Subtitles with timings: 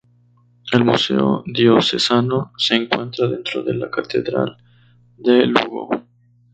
[0.73, 4.57] El museo Diocesano se encuentra dentro de la Catedral
[5.15, 5.91] de Lugo.